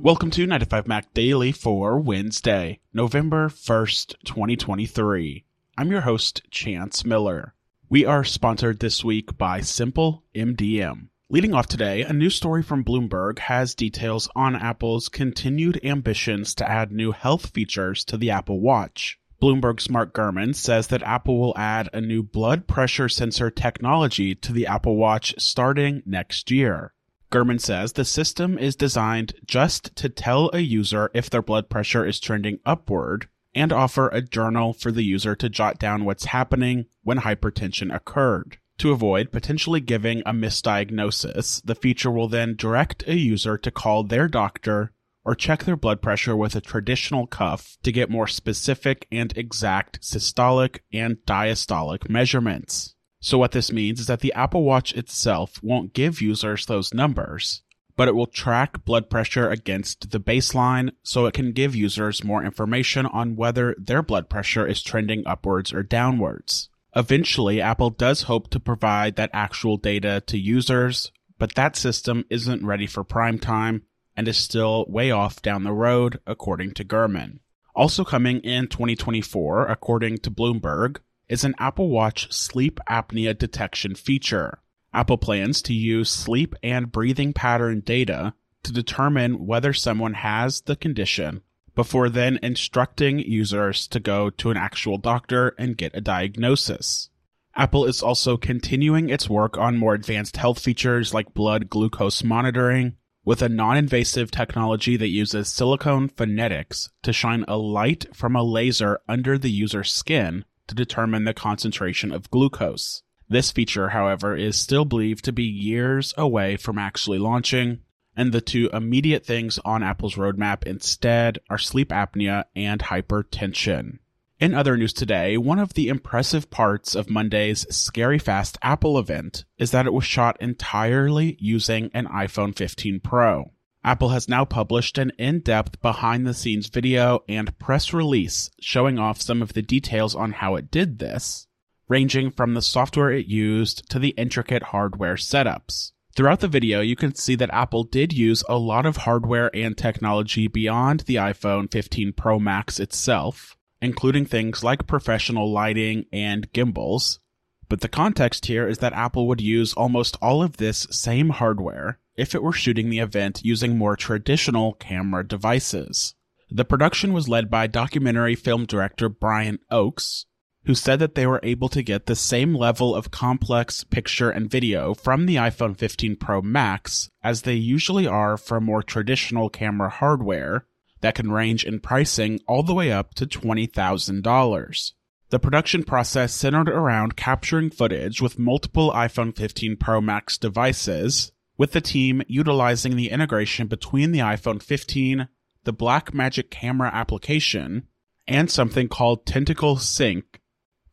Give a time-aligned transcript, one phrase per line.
[0.00, 5.44] Welcome to 9to5Mac Daily for Wednesday, November 1st, 2023.
[5.76, 7.52] I'm your host, Chance Miller.
[7.88, 11.08] We are sponsored this week by Simple MDM.
[11.28, 16.70] Leading off today, a new story from Bloomberg has details on Apple's continued ambitions to
[16.70, 19.18] add new health features to the Apple Watch.
[19.42, 24.52] Bloomberg's Mark Gurman says that Apple will add a new blood pressure sensor technology to
[24.52, 26.94] the Apple Watch starting next year.
[27.30, 32.06] Gurman says the system is designed just to tell a user if their blood pressure
[32.06, 36.86] is trending upward and offer a journal for the user to jot down what's happening
[37.02, 38.58] when hypertension occurred.
[38.78, 44.04] To avoid potentially giving a misdiagnosis, the feature will then direct a user to call
[44.04, 44.92] their doctor
[45.24, 50.00] or check their blood pressure with a traditional cuff to get more specific and exact
[50.00, 52.94] systolic and diastolic measurements.
[53.20, 57.62] So what this means is that the Apple Watch itself won't give users those numbers,
[57.96, 62.44] but it will track blood pressure against the baseline so it can give users more
[62.44, 66.68] information on whether their blood pressure is trending upwards or downwards.
[66.94, 72.64] Eventually, Apple does hope to provide that actual data to users, but that system isn't
[72.64, 73.82] ready for prime time
[74.16, 77.40] and is still way off down the road, according to Gurman.
[77.74, 80.98] Also coming in 2024, according to Bloomberg,
[81.28, 84.60] is an Apple Watch sleep apnea detection feature.
[84.92, 90.76] Apple plans to use sleep and breathing pattern data to determine whether someone has the
[90.76, 91.42] condition
[91.74, 97.10] before then instructing users to go to an actual doctor and get a diagnosis.
[97.54, 102.96] Apple is also continuing its work on more advanced health features like blood glucose monitoring
[103.24, 108.42] with a non invasive technology that uses silicon photonics to shine a light from a
[108.42, 113.02] laser under the user's skin to determine the concentration of glucose.
[113.28, 117.80] This feature, however, is still believed to be years away from actually launching,
[118.16, 123.98] and the two immediate things on Apple's roadmap instead are sleep apnea and hypertension.
[124.40, 129.44] In other news today, one of the impressive parts of Monday's Scary Fast Apple event
[129.58, 133.50] is that it was shot entirely using an iPhone 15 Pro.
[133.84, 139.52] Apple has now published an in-depth behind-the-scenes video and press release showing off some of
[139.52, 141.46] the details on how it did this,
[141.88, 145.92] ranging from the software it used to the intricate hardware setups.
[146.14, 149.78] Throughout the video, you can see that Apple did use a lot of hardware and
[149.78, 157.20] technology beyond the iPhone 15 Pro Max itself, including things like professional lighting and gimbals.
[157.68, 161.98] But the context here is that Apple would use almost all of this same hardware
[162.16, 166.14] if it were shooting the event using more traditional camera devices.
[166.50, 170.24] The production was led by documentary film director Brian Oakes,
[170.64, 174.50] who said that they were able to get the same level of complex picture and
[174.50, 179.90] video from the iPhone 15 Pro Max as they usually are from more traditional camera
[179.90, 180.66] hardware
[181.00, 184.92] that can range in pricing all the way up to $20,000.
[185.30, 191.72] The production process centered around capturing footage with multiple iPhone 15 Pro Max devices, with
[191.72, 195.28] the team utilizing the integration between the iPhone 15,
[195.64, 197.86] the Blackmagic camera application,
[198.26, 200.40] and something called Tentacle Sync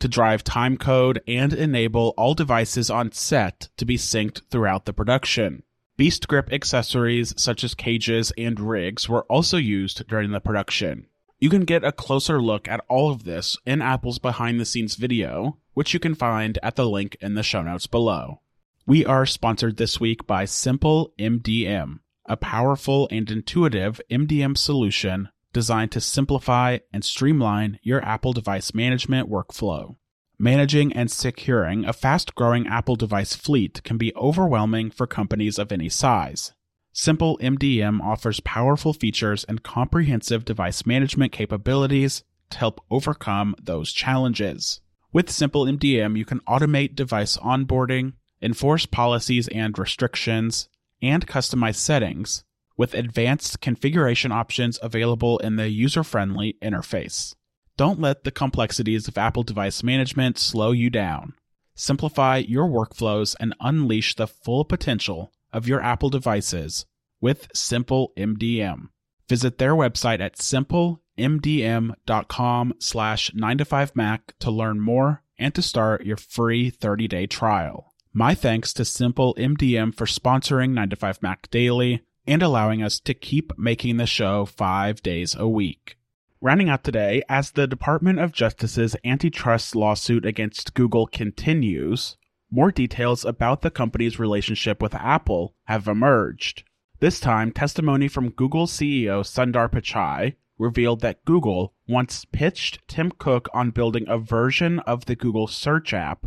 [0.00, 5.62] to drive timecode and enable all devices on set to be synced throughout the production.
[5.96, 11.06] Beast grip accessories such as cages and rigs were also used during the production.
[11.44, 14.94] You can get a closer look at all of this in Apple's behind the scenes
[14.94, 18.40] video, which you can find at the link in the show notes below.
[18.86, 25.92] We are sponsored this week by Simple MDM, a powerful and intuitive MDM solution designed
[25.92, 29.96] to simplify and streamline your Apple device management workflow.
[30.38, 35.70] Managing and securing a fast growing Apple device fleet can be overwhelming for companies of
[35.72, 36.54] any size.
[36.96, 44.80] Simple MDM offers powerful features and comprehensive device management capabilities to help overcome those challenges.
[45.12, 50.68] With Simple MDM, you can automate device onboarding, enforce policies and restrictions,
[51.02, 52.44] and customize settings
[52.76, 57.34] with advanced configuration options available in the user friendly interface.
[57.76, 61.34] Don't let the complexities of Apple device management slow you down.
[61.74, 66.84] Simplify your workflows and unleash the full potential of your Apple devices
[67.20, 68.88] with Simple MDM.
[69.28, 76.70] Visit their website at simplemdm.com slash 9to5mac to learn more and to start your free
[76.70, 77.94] 30-day trial.
[78.12, 83.96] My thanks to Simple MDM for sponsoring 9to5mac Daily and allowing us to keep making
[83.96, 85.96] the show five days a week.
[86.40, 92.18] Rounding out today, as the Department of Justice's antitrust lawsuit against Google continues,
[92.54, 96.62] more details about the company's relationship with Apple have emerged.
[97.00, 103.48] This time, testimony from Google CEO Sundar Pichai revealed that Google once pitched Tim Cook
[103.52, 106.26] on building a version of the Google Search app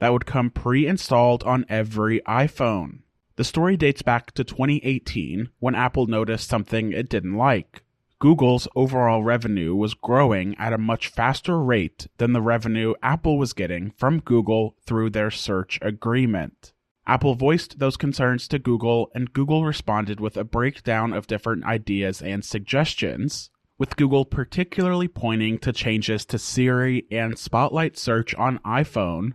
[0.00, 3.02] that would come pre installed on every iPhone.
[3.36, 7.84] The story dates back to 2018 when Apple noticed something it didn't like.
[8.20, 13.52] Google's overall revenue was growing at a much faster rate than the revenue Apple was
[13.52, 16.72] getting from Google through their search agreement.
[17.06, 22.20] Apple voiced those concerns to Google, and Google responded with a breakdown of different ideas
[22.20, 29.34] and suggestions, with Google particularly pointing to changes to Siri and Spotlight Search on iPhone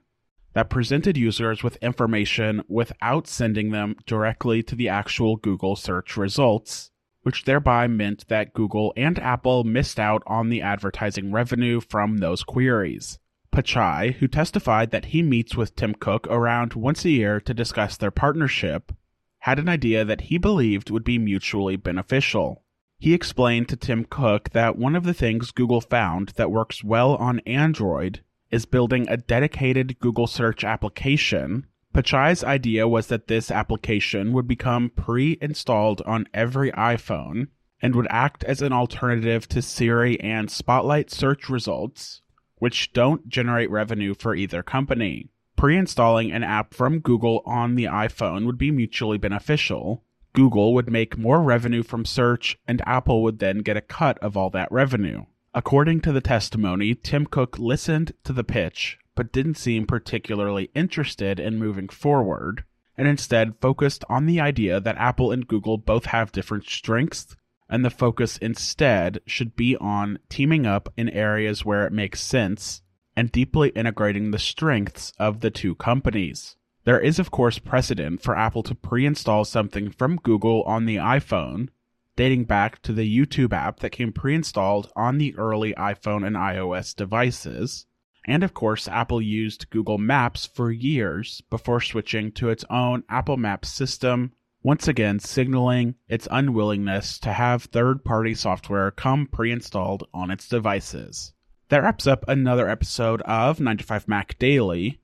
[0.54, 6.92] that presented users with information without sending them directly to the actual Google search results,
[7.24, 12.44] which thereby meant that Google and Apple missed out on the advertising revenue from those
[12.44, 13.20] queries.
[13.52, 17.98] Pichai, who testified that he meets with Tim Cook around once a year to discuss
[17.98, 18.92] their partnership,
[19.40, 22.64] had an idea that he believed would be mutually beneficial.
[22.98, 27.16] He explained to Tim Cook that one of the things Google found that works well
[27.16, 31.68] on Android is building a dedicated Google search application.
[31.94, 37.48] Pichai's idea was that this application would become pre installed on every iPhone
[37.82, 42.22] and would act as an alternative to Siri and Spotlight search results,
[42.58, 45.30] which don't generate revenue for either company.
[45.56, 50.04] Pre installing an app from Google on the iPhone would be mutually beneficial.
[50.34, 54.36] Google would make more revenue from search, and Apple would then get a cut of
[54.36, 55.26] all that revenue.
[55.56, 61.40] According to the testimony, Tim Cook listened to the pitch, but didn't seem particularly interested
[61.40, 62.64] in moving forward,
[62.98, 67.36] and instead focused on the idea that Apple and Google both have different strengths,
[67.70, 72.82] and the focus instead should be on teaming up in areas where it makes sense
[73.16, 76.56] and deeply integrating the strengths of the two companies.
[76.84, 80.96] There is, of course, precedent for Apple to pre install something from Google on the
[80.96, 81.70] iPhone
[82.16, 86.36] dating back to the YouTube app that came pre installed on the early iPhone and
[86.36, 87.86] iOS devices.
[88.26, 93.38] And of course, Apple used Google Maps for years before switching to its own Apple
[93.38, 94.32] Maps system,
[94.62, 100.48] once again signaling its unwillingness to have third party software come pre installed on its
[100.48, 101.34] devices.
[101.70, 105.00] That wraps up another episode of 9to5Mac Daily.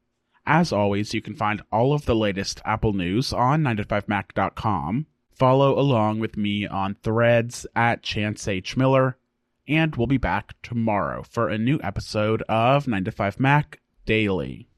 [0.46, 5.08] As always, you can find all of the latest Apple news on 9to5mac.com
[5.40, 8.78] follow along with me on threads at Chance H.
[8.78, 9.18] Miller,
[9.68, 14.69] and we'll be back tomorrow for a new episode of 9 to 5 Mac Daily.